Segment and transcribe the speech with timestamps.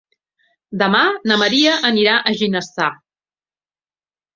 [0.83, 1.01] Demà
[1.31, 2.93] na Maria anirà a Ginestar.